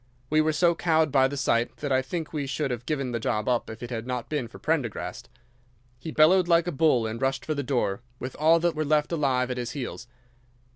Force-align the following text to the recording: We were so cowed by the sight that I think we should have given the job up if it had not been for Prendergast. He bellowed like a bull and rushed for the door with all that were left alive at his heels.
We 0.31 0.41
were 0.41 0.51
so 0.51 0.73
cowed 0.73 1.11
by 1.11 1.27
the 1.27 1.37
sight 1.37 1.77
that 1.77 1.91
I 1.91 2.01
think 2.01 2.33
we 2.33 2.47
should 2.47 2.71
have 2.71 2.87
given 2.87 3.11
the 3.11 3.19
job 3.19 3.47
up 3.47 3.69
if 3.69 3.83
it 3.83 3.91
had 3.91 4.07
not 4.07 4.29
been 4.29 4.47
for 4.47 4.57
Prendergast. 4.57 5.29
He 5.99 6.09
bellowed 6.09 6.47
like 6.47 6.65
a 6.65 6.71
bull 6.71 7.05
and 7.05 7.21
rushed 7.21 7.45
for 7.45 7.53
the 7.53 7.61
door 7.61 8.01
with 8.17 8.35
all 8.39 8.59
that 8.61 8.73
were 8.73 8.83
left 8.83 9.11
alive 9.11 9.51
at 9.51 9.57
his 9.57 9.73
heels. 9.73 10.07